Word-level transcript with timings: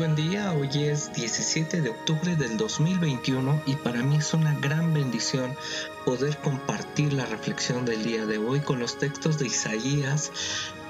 buen 0.00 0.14
día, 0.14 0.54
hoy 0.54 0.70
es 0.84 1.12
17 1.12 1.82
de 1.82 1.90
octubre 1.90 2.34
del 2.34 2.56
2021 2.56 3.64
y 3.66 3.74
para 3.74 4.02
mí 4.02 4.16
es 4.16 4.32
una 4.32 4.54
gran 4.54 4.89
bendición 5.00 5.56
poder 6.04 6.36
compartir 6.38 7.12
la 7.14 7.24
reflexión 7.24 7.84
del 7.86 8.02
día 8.02 8.26
de 8.26 8.38
hoy 8.38 8.60
con 8.60 8.78
los 8.80 8.98
textos 8.98 9.38
de 9.38 9.46
Isaías, 9.46 10.30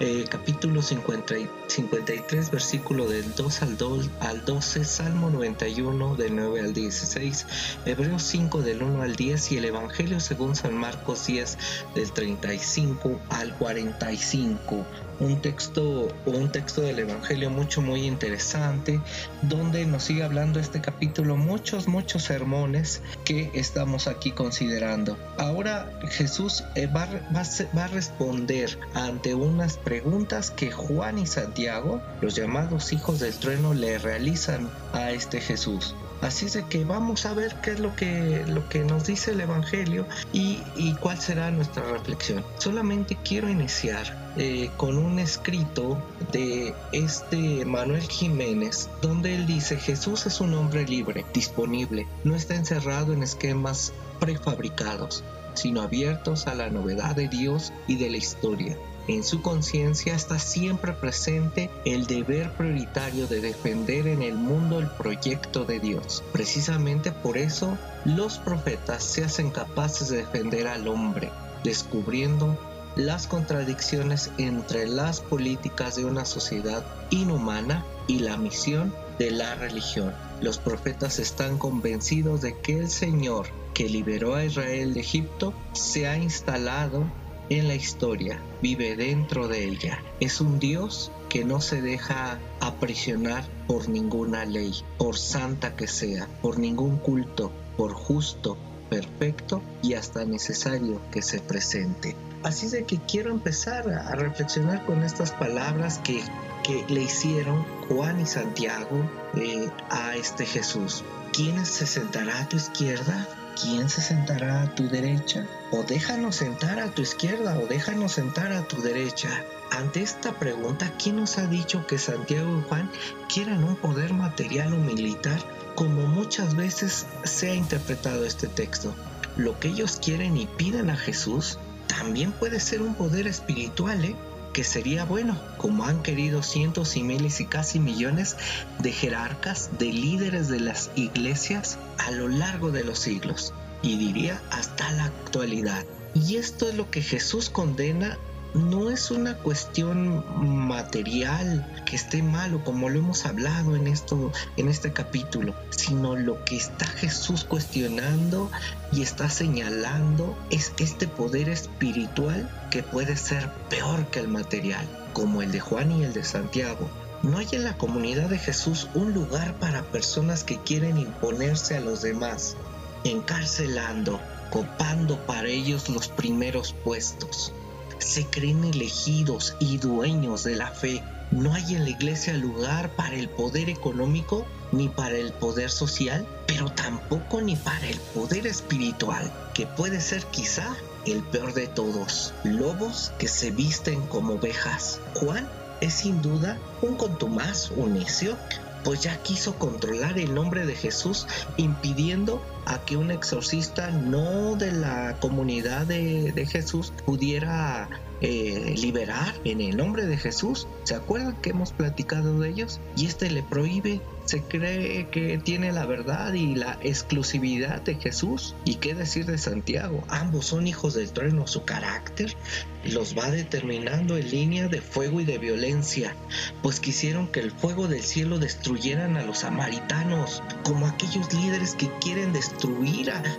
eh, 0.00 0.24
capítulo 0.28 0.82
50, 0.82 1.34
53, 1.68 2.50
versículo 2.50 3.06
del 3.06 3.34
2 3.34 3.62
al, 3.62 3.76
2 3.76 4.10
al 4.20 4.44
12, 4.44 4.84
Salmo 4.84 5.30
91 5.30 6.16
del 6.16 6.34
9 6.34 6.60
al 6.60 6.74
16, 6.74 7.46
Hebreos 7.84 8.22
5 8.24 8.62
del 8.62 8.82
1 8.82 9.02
al 9.02 9.14
10 9.14 9.52
y 9.52 9.56
el 9.58 9.66
Evangelio 9.66 10.18
según 10.18 10.56
San 10.56 10.74
Marcos 10.74 11.26
10 11.26 11.58
del 11.94 12.10
35 12.12 13.20
al 13.30 13.54
45 13.58 14.86
un 15.20 15.40
texto 15.42 16.08
un 16.24 16.50
texto 16.50 16.80
del 16.80 16.98
Evangelio 17.00 17.50
mucho 17.50 17.82
muy 17.82 18.06
interesante 18.06 19.00
donde 19.42 19.84
nos 19.84 20.04
sigue 20.04 20.22
hablando 20.22 20.58
este 20.58 20.80
capítulo 20.80 21.36
muchos 21.36 21.86
muchos 21.88 22.24
sermones 22.24 23.02
que 23.24 23.50
estamos 23.52 23.99
aquí 24.06 24.32
considerando. 24.32 25.16
Ahora 25.38 25.90
Jesús 26.08 26.64
eh, 26.74 26.86
va, 26.86 27.08
va 27.34 27.84
a 27.84 27.88
responder 27.88 28.78
ante 28.94 29.34
unas 29.34 29.76
preguntas 29.76 30.50
que 30.50 30.70
Juan 30.70 31.18
y 31.18 31.26
Santiago, 31.26 32.00
los 32.20 32.34
llamados 32.34 32.92
hijos 32.92 33.20
del 33.20 33.34
trueno, 33.34 33.74
le 33.74 33.98
realizan 33.98 34.70
a 34.92 35.10
este 35.10 35.40
Jesús. 35.40 35.94
Así 36.20 36.46
es 36.46 36.52
de 36.52 36.66
que 36.66 36.84
vamos 36.84 37.24
a 37.24 37.32
ver 37.32 37.56
qué 37.62 37.72
es 37.72 37.80
lo 37.80 37.96
que, 37.96 38.44
lo 38.46 38.68
que 38.68 38.80
nos 38.80 39.06
dice 39.06 39.30
el 39.30 39.40
Evangelio 39.40 40.06
y, 40.32 40.60
cuál 41.00 41.18
será 41.18 41.50
nuestra 41.50 41.82
reflexión. 41.84 42.44
Solamente 42.58 43.16
quiero 43.24 43.48
iniciar 43.48 44.32
eh, 44.36 44.70
con 44.76 44.98
un 44.98 45.18
escrito 45.18 46.02
de 46.32 46.74
este 46.92 47.64
Manuel 47.64 48.02
Jiménez, 48.02 48.90
donde 49.00 49.34
él 49.34 49.46
dice, 49.46 49.76
Jesús 49.76 50.26
es 50.26 50.40
un 50.40 50.52
hombre 50.54 50.86
libre, 50.86 51.24
disponible, 51.32 52.06
no 52.24 52.34
está 52.34 52.54
encerrado 52.54 53.14
en 53.14 53.22
esquemas 53.22 53.92
prefabricados, 54.18 55.24
sino 55.54 55.80
abiertos 55.80 56.46
a 56.46 56.54
la 56.54 56.68
novedad 56.68 57.16
de 57.16 57.28
Dios 57.28 57.72
y 57.86 57.96
de 57.96 58.10
la 58.10 58.18
historia. 58.18 58.76
En 59.10 59.24
su 59.24 59.42
conciencia 59.42 60.14
está 60.14 60.38
siempre 60.38 60.92
presente 60.92 61.68
el 61.84 62.06
deber 62.06 62.52
prioritario 62.52 63.26
de 63.26 63.40
defender 63.40 64.06
en 64.06 64.22
el 64.22 64.36
mundo 64.36 64.78
el 64.78 64.86
proyecto 64.86 65.64
de 65.64 65.80
Dios. 65.80 66.22
Precisamente 66.30 67.10
por 67.10 67.36
eso 67.36 67.76
los 68.04 68.38
profetas 68.38 69.02
se 69.02 69.24
hacen 69.24 69.50
capaces 69.50 70.10
de 70.10 70.18
defender 70.18 70.68
al 70.68 70.86
hombre, 70.86 71.32
descubriendo 71.64 72.56
las 72.94 73.26
contradicciones 73.26 74.30
entre 74.38 74.86
las 74.86 75.18
políticas 75.20 75.96
de 75.96 76.04
una 76.04 76.24
sociedad 76.24 76.84
inhumana 77.10 77.84
y 78.06 78.20
la 78.20 78.36
misión 78.36 78.94
de 79.18 79.32
la 79.32 79.56
religión. 79.56 80.14
Los 80.40 80.58
profetas 80.58 81.18
están 81.18 81.58
convencidos 81.58 82.42
de 82.42 82.56
que 82.60 82.78
el 82.78 82.88
Señor 82.88 83.48
que 83.74 83.88
liberó 83.88 84.36
a 84.36 84.44
Israel 84.44 84.94
de 84.94 85.00
Egipto 85.00 85.52
se 85.72 86.06
ha 86.06 86.16
instalado 86.16 87.06
en 87.50 87.66
la 87.66 87.74
historia, 87.74 88.40
vive 88.62 88.96
dentro 88.96 89.48
de 89.48 89.64
ella. 89.64 90.02
Es 90.20 90.40
un 90.40 90.58
Dios 90.58 91.10
que 91.28 91.44
no 91.44 91.60
se 91.60 91.82
deja 91.82 92.38
aprisionar 92.60 93.44
por 93.66 93.88
ninguna 93.88 94.44
ley, 94.44 94.72
por 94.96 95.18
santa 95.18 95.74
que 95.74 95.88
sea, 95.88 96.28
por 96.40 96.58
ningún 96.58 96.96
culto, 96.96 97.50
por 97.76 97.92
justo, 97.92 98.56
perfecto 98.88 99.62
y 99.82 99.94
hasta 99.94 100.24
necesario 100.24 101.00
que 101.10 101.22
se 101.22 101.40
presente. 101.40 102.16
Así 102.42 102.68
de 102.68 102.84
que 102.84 102.98
quiero 102.98 103.30
empezar 103.30 103.88
a 103.90 104.14
reflexionar 104.14 104.86
con 104.86 105.02
estas 105.02 105.32
palabras 105.32 105.98
que, 105.98 106.22
que 106.62 106.84
le 106.88 107.02
hicieron 107.02 107.64
Juan 107.88 108.20
y 108.20 108.26
Santiago 108.26 109.08
eh, 109.36 109.68
a 109.90 110.16
este 110.16 110.46
Jesús. 110.46 111.04
¿Quién 111.32 111.66
se 111.66 111.86
sentará 111.86 112.40
a 112.40 112.48
tu 112.48 112.56
izquierda? 112.56 113.28
¿Quién 113.60 113.88
se 113.88 114.00
sentará 114.00 114.62
a 114.62 114.74
tu 114.74 114.88
derecha? 114.88 115.46
O 115.70 115.82
déjanos 115.82 116.36
sentar 116.36 116.78
a 116.78 116.90
tu 116.90 117.02
izquierda 117.02 117.58
o 117.58 117.66
déjanos 117.66 118.12
sentar 118.12 118.52
a 118.52 118.66
tu 118.66 118.80
derecha. 118.80 119.28
Ante 119.70 120.02
esta 120.02 120.32
pregunta, 120.38 120.92
¿quién 121.02 121.16
nos 121.16 121.38
ha 121.38 121.46
dicho 121.46 121.86
que 121.86 121.98
Santiago 121.98 122.58
y 122.58 122.68
Juan 122.68 122.90
quieran 123.32 123.64
un 123.64 123.76
poder 123.76 124.12
material 124.12 124.72
o 124.72 124.78
militar 124.78 125.38
como 125.74 126.06
muchas 126.06 126.56
veces 126.56 127.06
se 127.24 127.50
ha 127.50 127.54
interpretado 127.54 128.24
este 128.24 128.48
texto? 128.48 128.94
Lo 129.36 129.58
que 129.58 129.68
ellos 129.68 129.98
quieren 130.02 130.36
y 130.36 130.46
piden 130.46 130.90
a 130.90 130.96
Jesús 130.96 131.58
también 131.86 132.32
puede 132.32 132.60
ser 132.60 132.82
un 132.82 132.94
poder 132.94 133.26
espiritual, 133.26 134.04
¿eh? 134.04 134.16
Que 134.52 134.64
sería 134.64 135.04
bueno, 135.04 135.40
como 135.56 135.84
han 135.84 136.02
querido 136.02 136.42
cientos 136.42 136.96
y 136.96 137.02
miles 137.02 137.40
y 137.40 137.46
casi 137.46 137.78
millones 137.78 138.36
de 138.78 138.92
jerarcas, 138.92 139.70
de 139.78 139.86
líderes 139.86 140.48
de 140.48 140.60
las 140.60 140.90
iglesias 140.96 141.78
a 141.98 142.10
lo 142.10 142.28
largo 142.28 142.70
de 142.70 142.84
los 142.84 142.98
siglos, 142.98 143.54
y 143.82 143.98
diría 143.98 144.40
hasta 144.50 144.90
la 144.92 145.04
actualidad. 145.04 145.84
Y 146.14 146.36
esto 146.36 146.68
es 146.68 146.74
lo 146.74 146.90
que 146.90 147.02
Jesús 147.02 147.50
condena 147.50 148.18
no 148.54 148.90
es 148.90 149.10
una 149.12 149.36
cuestión 149.36 150.24
material 150.66 151.66
que 151.86 151.94
esté 151.94 152.22
malo 152.22 152.64
como 152.64 152.88
lo 152.88 152.98
hemos 152.98 153.24
hablado 153.24 153.76
en 153.76 153.86
esto 153.86 154.32
en 154.56 154.68
este 154.68 154.92
capítulo, 154.92 155.54
sino 155.70 156.16
lo 156.16 156.44
que 156.44 156.56
está 156.56 156.86
Jesús 156.86 157.44
cuestionando 157.44 158.50
y 158.92 159.02
está 159.02 159.30
señalando 159.30 160.36
es 160.50 160.72
este 160.78 161.06
poder 161.06 161.48
espiritual 161.48 162.50
que 162.70 162.82
puede 162.82 163.16
ser 163.16 163.48
peor 163.68 164.06
que 164.06 164.18
el 164.18 164.28
material, 164.28 164.86
como 165.12 165.42
el 165.42 165.52
de 165.52 165.60
Juan 165.60 165.92
y 165.92 166.02
el 166.02 166.12
de 166.12 166.24
Santiago. 166.24 166.88
No 167.22 167.38
hay 167.38 167.48
en 167.52 167.64
la 167.64 167.76
comunidad 167.76 168.30
de 168.30 168.38
Jesús 168.38 168.88
un 168.94 169.12
lugar 169.12 169.54
para 169.54 169.82
personas 169.82 170.42
que 170.42 170.58
quieren 170.58 170.98
imponerse 170.98 171.76
a 171.76 171.80
los 171.80 172.02
demás, 172.02 172.56
encarcelando, 173.04 174.20
copando 174.50 175.18
para 175.26 175.48
ellos 175.48 175.88
los 175.88 176.08
primeros 176.08 176.74
puestos 176.82 177.52
se 178.00 178.26
creen 178.26 178.64
elegidos 178.64 179.56
y 179.60 179.78
dueños 179.78 180.44
de 180.44 180.56
la 180.56 180.68
fe. 180.68 181.02
No 181.30 181.54
hay 181.54 181.76
en 181.76 181.84
la 181.84 181.90
iglesia 181.90 182.34
lugar 182.34 182.90
para 182.96 183.14
el 183.14 183.28
poder 183.28 183.68
económico 183.68 184.46
ni 184.72 184.88
para 184.88 185.16
el 185.16 185.32
poder 185.32 185.70
social, 185.70 186.26
pero 186.46 186.70
tampoco 186.70 187.40
ni 187.40 187.56
para 187.56 187.88
el 187.88 187.98
poder 188.14 188.46
espiritual, 188.46 189.32
que 189.54 189.66
puede 189.66 190.00
ser 190.00 190.24
quizá 190.26 190.74
el 191.06 191.22
peor 191.22 191.54
de 191.54 191.68
todos. 191.68 192.34
Lobos 192.44 193.12
que 193.18 193.28
se 193.28 193.50
visten 193.50 194.00
como 194.02 194.34
ovejas. 194.34 195.00
Juan 195.14 195.48
es 195.80 195.94
sin 195.94 196.20
duda 196.22 196.58
un 196.82 196.96
contumaz, 196.96 197.70
un 197.70 197.94
necio, 197.94 198.36
pues 198.84 199.00
ya 199.00 199.16
quiso 199.22 199.56
controlar 199.56 200.18
el 200.18 200.34
nombre 200.34 200.66
de 200.66 200.74
Jesús 200.74 201.26
impidiendo 201.56 202.42
a 202.66 202.84
que 202.84 202.96
un 202.96 203.10
exorcista 203.10 203.90
no 203.90 204.56
de 204.56 204.72
la 204.72 205.16
comunidad 205.20 205.86
de, 205.86 206.46
Jesús 206.50 206.92
pudiera 207.04 207.88
eh, 208.20 208.74
liberar 208.78 209.34
en 209.44 209.60
el 209.60 209.76
nombre 209.76 210.06
de 210.06 210.16
Jesús. 210.16 210.66
¿Se 210.84 210.94
acuerdan 210.94 211.36
que 211.36 211.50
hemos 211.50 211.72
platicado 211.72 212.40
de 212.40 212.50
ellos? 212.50 212.80
Y 212.96 213.06
este 213.06 213.30
le 213.30 213.42
prohíbe 213.42 214.00
se 214.30 214.42
cree 214.42 215.08
que 215.08 215.38
tiene 215.38 215.72
la 215.72 215.86
verdad 215.86 216.32
y 216.34 216.54
la 216.54 216.78
exclusividad 216.82 217.82
de 217.82 217.96
Jesús. 217.96 218.54
¿Y 218.64 218.76
qué 218.76 218.94
decir 218.94 219.26
de 219.26 219.38
Santiago? 219.38 220.04
Ambos 220.08 220.46
son 220.46 220.68
hijos 220.68 220.94
del 220.94 221.10
trueno. 221.10 221.48
Su 221.48 221.64
carácter 221.64 222.36
los 222.84 223.18
va 223.18 223.28
determinando 223.32 224.16
en 224.16 224.30
línea 224.30 224.68
de 224.68 224.80
fuego 224.80 225.20
y 225.20 225.24
de 225.24 225.38
violencia, 225.38 226.14
pues 226.62 226.78
quisieron 226.78 227.26
que 227.26 227.40
el 227.40 227.50
fuego 227.50 227.88
del 227.88 228.02
cielo 228.02 228.38
destruyeran 228.38 229.16
a 229.16 229.22
los 229.22 229.40
samaritanos, 229.40 230.42
como 230.62 230.86
aquellos 230.86 231.32
líderes 231.34 231.74
que 231.74 231.90
quieren 231.98 232.32
destruir, 232.32 232.49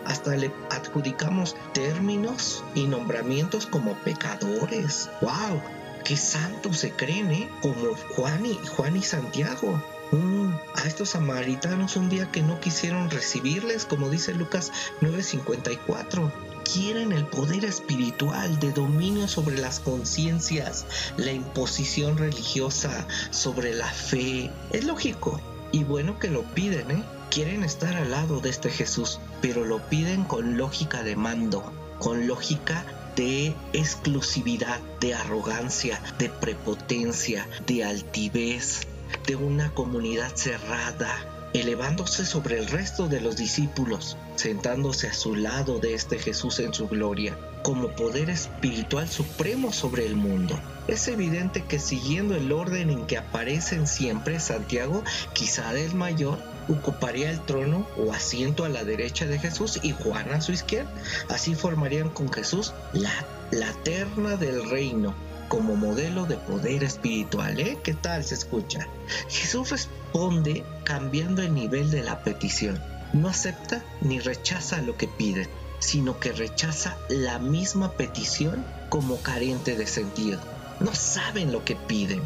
hasta 0.06 0.36
le 0.36 0.52
adjudicamos 0.70 1.56
términos 1.74 2.64
y 2.76 2.88
nombramientos 2.88 3.66
como 3.66 3.94
pecadores. 3.96 5.10
¡Wow! 5.22 5.62
¡Qué 6.04 6.18
santos 6.18 6.78
se 6.78 6.92
creen, 6.92 7.32
eh! 7.32 7.50
Como 7.62 7.96
Juan 8.16 8.46
y, 8.46 8.56
Juan 8.76 8.98
y 8.98 9.04
Santiago. 9.04 9.82
Mm, 10.12 10.54
a 10.76 10.88
estos 10.88 11.12
samaritanos 11.12 11.96
un 11.96 12.10
día 12.10 12.30
que 12.32 12.42
no 12.42 12.60
quisieron 12.60 13.10
recibirles, 13.10 13.86
como 13.86 14.10
dice 14.10 14.34
Lucas 14.34 14.72
9:54. 15.02 16.32
Quieren 16.64 17.12
el 17.12 17.26
poder 17.26 17.66
espiritual 17.66 18.60
de 18.60 18.72
dominio 18.72 19.28
sobre 19.28 19.58
las 19.58 19.80
conciencias, 19.80 20.86
la 21.18 21.32
imposición 21.32 22.18
religiosa 22.18 23.08
sobre 23.30 23.74
la 23.74 23.88
fe. 23.88 24.52
Es 24.72 24.84
lógico 24.86 25.40
y 25.72 25.84
bueno 25.84 26.20
que 26.20 26.30
lo 26.30 26.44
piden, 26.44 26.92
¿eh? 26.92 27.04
Quieren 27.32 27.64
estar 27.64 27.96
al 27.96 28.12
lado 28.12 28.42
de 28.42 28.50
este 28.50 28.70
Jesús, 28.70 29.22
pero 29.42 29.64
lo 29.64 29.80
piden 29.88 30.26
con 30.26 30.58
lógica 30.58 31.02
de 31.02 31.16
mando, 31.16 31.64
con 31.98 32.28
lógica 32.28 32.84
de 33.16 33.56
exclusividad, 33.72 34.82
de 35.00 35.14
arrogancia, 35.14 36.02
de 36.20 36.28
prepotencia, 36.28 37.48
de 37.66 37.86
altivez, 37.86 38.82
de 39.26 39.38
una 39.38 39.74
comunidad 39.74 40.36
cerrada, 40.36 41.50
elevándose 41.54 42.26
sobre 42.26 42.60
el 42.60 42.68
resto 42.68 43.08
de 43.08 43.22
los 43.22 43.38
discípulos, 43.38 44.18
sentándose 44.36 45.08
a 45.08 45.14
su 45.14 45.34
lado 45.34 45.80
de 45.80 45.94
este 45.94 46.20
Jesús 46.20 46.60
en 46.60 46.74
su 46.74 46.90
gloria, 46.90 47.38
como 47.64 47.96
poder 47.96 48.30
espiritual 48.30 49.08
supremo 49.08 49.72
sobre 49.72 50.06
el 50.06 50.18
mundo. 50.18 50.60
Es 50.90 51.08
evidente 51.08 51.64
que 51.64 51.80
siguiendo 51.80 52.36
el 52.36 52.52
orden 52.52 52.90
en 52.90 53.08
que 53.08 53.18
aparecen 53.18 53.88
siempre 53.88 54.42
Santiago, 54.42 55.02
quizá 55.32 55.74
el 55.80 55.96
mayor, 55.96 56.51
ocuparía 56.68 57.30
el 57.30 57.42
trono 57.42 57.88
o 57.98 58.14
asiento 58.14 58.66
a 58.66 58.70
la 58.70 58.84
derecha 58.84 59.26
de 59.26 59.40
Jesús 59.40 59.80
y 59.82 59.92
Juan 59.92 60.32
a 60.32 60.42
su 60.42 60.52
izquierda. 60.52 60.92
Así 61.30 61.56
formarían 61.56 62.10
con 62.10 62.32
Jesús 62.32 62.74
la, 62.94 63.12
la 63.52 63.72
terna 63.84 64.36
del 64.36 64.70
reino 64.70 65.16
como 65.52 65.76
modelo 65.76 66.26
de 66.26 66.38
poder 66.38 66.84
espiritual. 66.84 67.60
¿eh? 67.60 67.78
¿Qué 67.84 67.94
tal 67.94 68.24
se 68.24 68.36
escucha? 68.36 68.88
Jesús 69.28 69.70
responde 69.72 70.64
cambiando 70.86 71.42
el 71.42 71.54
nivel 71.54 71.92
de 71.92 72.04
la 72.04 72.24
petición. 72.24 72.82
No 73.12 73.28
acepta 73.28 73.84
ni 74.00 74.20
rechaza 74.20 74.82
lo 74.82 74.96
que 74.96 75.10
piden, 75.10 75.50
sino 75.80 76.20
que 76.20 76.32
rechaza 76.32 76.96
la 77.10 77.38
misma 77.40 77.92
petición 77.94 78.64
como 78.88 79.18
carente 79.18 79.76
de 79.76 79.88
sentido. 79.88 80.40
No 80.80 80.96
saben 80.96 81.52
lo 81.52 81.66
que 81.66 81.76
piden. 81.76 82.22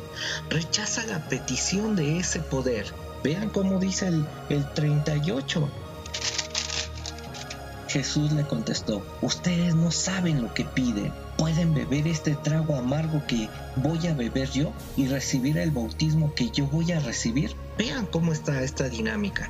Rechaza 0.49 1.03
la 1.07 1.27
petición 1.27 1.95
de 1.95 2.19
ese 2.19 2.39
poder. 2.39 2.85
Vean 3.25 3.49
cómo 3.49 3.79
dice 3.79 4.09
el, 4.09 4.23
el 4.49 4.71
38. 4.75 5.67
Jesús 7.87 8.31
le 8.33 8.43
contestó, 8.43 9.03
ustedes 9.23 9.73
no 9.73 9.89
saben 9.89 10.43
lo 10.43 10.53
que 10.53 10.63
piden. 10.63 11.11
¿Pueden 11.35 11.73
beber 11.73 12.07
este 12.07 12.35
trago 12.35 12.75
amargo 12.75 13.23
que 13.25 13.49
voy 13.77 14.05
a 14.05 14.13
beber 14.13 14.51
yo 14.51 14.73
y 14.95 15.07
recibir 15.07 15.57
el 15.57 15.71
bautismo 15.71 16.35
que 16.35 16.51
yo 16.51 16.67
voy 16.67 16.91
a 16.91 16.99
recibir? 16.99 17.55
Vean 17.79 18.05
cómo 18.05 18.31
está 18.31 18.61
esta 18.61 18.89
dinámica. 18.89 19.49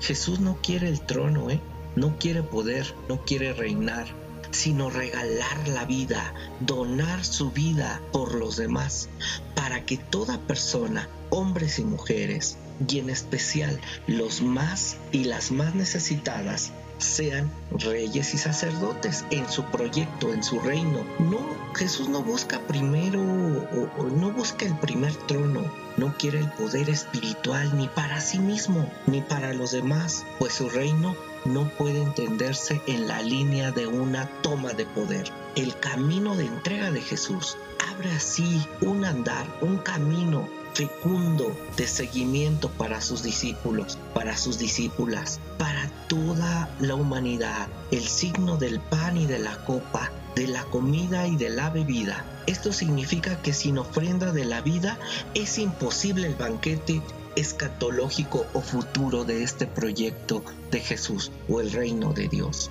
Jesús 0.00 0.38
no 0.38 0.56
quiere 0.62 0.88
el 0.88 1.00
trono, 1.00 1.50
¿eh? 1.50 1.60
no 1.96 2.20
quiere 2.20 2.44
poder, 2.44 2.94
no 3.08 3.24
quiere 3.24 3.52
reinar, 3.52 4.06
sino 4.52 4.90
regalar 4.90 5.66
la 5.66 5.84
vida, 5.86 6.34
donar 6.60 7.24
su 7.24 7.50
vida 7.50 8.00
por 8.12 8.36
los 8.36 8.56
demás, 8.56 9.08
para 9.56 9.84
que 9.84 9.96
toda 9.96 10.38
persona, 10.38 11.08
hombres 11.30 11.80
y 11.80 11.84
mujeres, 11.84 12.58
y 12.86 12.98
en 12.98 13.10
especial 13.10 13.80
los 14.06 14.42
más 14.42 14.96
y 15.12 15.24
las 15.24 15.50
más 15.50 15.74
necesitadas, 15.74 16.72
sean 16.98 17.50
reyes 17.70 18.34
y 18.34 18.38
sacerdotes 18.38 19.24
en 19.30 19.48
su 19.48 19.64
proyecto, 19.64 20.32
en 20.32 20.42
su 20.42 20.58
reino. 20.60 21.04
No, 21.18 21.40
Jesús 21.74 22.08
no 22.08 22.22
busca 22.22 22.60
primero 22.60 23.20
o, 23.20 24.04
no 24.04 24.32
busca 24.32 24.66
el 24.66 24.76
primer 24.78 25.14
trono, 25.26 25.62
no 25.96 26.16
quiere 26.18 26.40
el 26.40 26.50
poder 26.52 26.90
espiritual 26.90 27.76
ni 27.76 27.88
para 27.88 28.20
sí 28.20 28.38
mismo 28.38 28.90
ni 29.06 29.20
para 29.20 29.52
los 29.54 29.72
demás, 29.72 30.24
pues 30.38 30.54
su 30.54 30.68
reino 30.68 31.16
no 31.44 31.68
puede 31.70 32.02
entenderse 32.02 32.82
en 32.86 33.06
la 33.06 33.22
línea 33.22 33.70
de 33.70 33.86
una 33.86 34.26
toma 34.42 34.72
de 34.72 34.86
poder. 34.86 35.30
El 35.56 35.78
camino 35.78 36.36
de 36.36 36.46
entrega 36.46 36.90
de 36.90 37.00
Jesús 37.00 37.56
abre 37.90 38.10
así 38.12 38.66
un 38.80 39.04
andar, 39.04 39.46
un 39.60 39.78
camino 39.78 40.48
fecundo 40.78 41.56
de 41.76 41.88
seguimiento 41.88 42.70
para 42.70 43.00
sus 43.00 43.24
discípulos, 43.24 43.98
para 44.14 44.36
sus 44.36 44.60
discípulas, 44.60 45.40
para 45.58 45.90
toda 46.06 46.68
la 46.78 46.94
humanidad. 46.94 47.66
El 47.90 48.06
signo 48.06 48.56
del 48.58 48.78
pan 48.78 49.16
y 49.16 49.26
de 49.26 49.40
la 49.40 49.56
copa, 49.64 50.12
de 50.36 50.46
la 50.46 50.62
comida 50.62 51.26
y 51.26 51.34
de 51.34 51.48
la 51.48 51.70
bebida. 51.70 52.24
Esto 52.46 52.72
significa 52.72 53.42
que 53.42 53.52
sin 53.54 53.76
ofrenda 53.76 54.30
de 54.30 54.44
la 54.44 54.60
vida 54.60 55.00
es 55.34 55.58
imposible 55.58 56.28
el 56.28 56.36
banquete 56.36 57.02
escatológico 57.34 58.46
o 58.52 58.60
futuro 58.60 59.24
de 59.24 59.42
este 59.42 59.66
proyecto 59.66 60.44
de 60.70 60.78
Jesús 60.78 61.32
o 61.48 61.60
el 61.60 61.72
reino 61.72 62.12
de 62.12 62.28
Dios. 62.28 62.70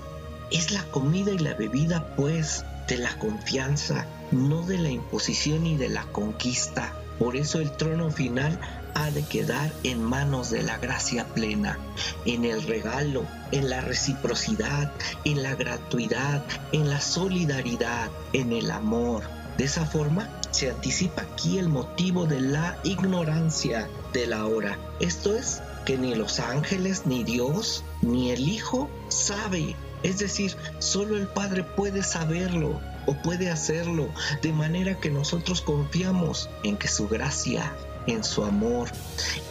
Es 0.49 0.71
la 0.71 0.83
comida 0.91 1.31
y 1.31 1.39
la 1.39 1.55
bebida, 1.55 2.15
pues, 2.15 2.63
de 2.87 2.99
la 2.99 3.19
confianza, 3.19 4.05
no 4.31 4.61
de 4.65 4.77
la 4.77 4.91
imposición 4.91 5.65
y 5.65 5.75
de 5.75 5.89
la 5.89 6.03
conquista 6.05 6.93
por 7.19 7.35
eso 7.35 7.59
el 7.59 7.71
trono 7.71 8.11
final 8.11 8.59
ha 8.93 9.11
de 9.11 9.23
quedar 9.23 9.71
en 9.83 10.03
manos 10.03 10.49
de 10.49 10.63
la 10.63 10.77
gracia 10.77 11.25
plena, 11.25 11.77
en 12.25 12.45
el 12.45 12.63
regalo, 12.63 13.25
en 13.51 13.69
la 13.69 13.81
reciprocidad, 13.81 14.91
en 15.23 15.43
la 15.43 15.55
gratuidad, 15.55 16.43
en 16.71 16.89
la 16.89 16.99
solidaridad, 16.99 18.09
en 18.33 18.51
el 18.53 18.71
amor. 18.71 19.23
De 19.57 19.65
esa 19.65 19.85
forma 19.85 20.29
se 20.51 20.69
anticipa 20.69 21.23
aquí 21.23 21.57
el 21.57 21.69
motivo 21.69 22.25
de 22.25 22.41
la 22.41 22.77
ignorancia 22.83 23.87
de 24.13 24.27
la 24.27 24.45
hora. 24.45 24.77
Esto 24.99 25.35
es 25.35 25.61
que 25.85 25.97
ni 25.97 26.15
los 26.15 26.39
ángeles, 26.39 27.05
ni 27.05 27.23
Dios, 27.23 27.83
ni 28.01 28.31
el 28.31 28.47
Hijo 28.47 28.89
sabe. 29.09 29.75
Es 30.03 30.19
decir, 30.19 30.55
solo 30.79 31.17
el 31.17 31.27
Padre 31.27 31.63
puede 31.63 32.03
saberlo 32.03 32.79
o 33.07 33.15
puede 33.15 33.49
hacerlo, 33.49 34.09
de 34.43 34.53
manera 34.53 34.99
que 34.99 35.09
nosotros 35.09 35.61
confiamos 35.61 36.49
en 36.63 36.77
que 36.77 36.87
su 36.87 37.07
gracia, 37.07 37.73
en 38.05 38.23
su 38.23 38.43
amor, 38.43 38.89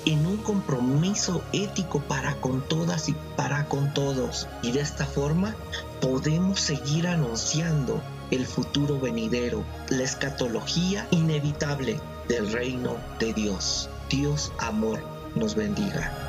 en 0.05 0.25
un 0.27 0.37
compromiso 0.37 1.43
ético 1.53 2.01
para 2.01 2.37
con 2.37 2.63
todas 2.63 3.09
y 3.09 3.17
para 3.37 3.67
con 3.67 3.93
todos. 3.93 4.47
Y 4.63 4.71
de 4.73 4.81
esta 4.81 5.07
forma 5.07 5.57
podemos 6.01 6.61
seguir 6.61 7.09
anunciando 7.09 8.01
el 8.31 8.47
futuro 8.47 9.01
venidero, 9.01 9.65
la 9.89 10.05
escatología 10.05 11.07
inevitable 11.11 12.01
del 12.29 12.53
reino 12.53 12.97
de 13.19 13.33
Dios. 13.33 13.89
Dios 14.11 14.53
amor 14.59 15.03
nos 15.35 15.55
bendiga. 15.55 16.26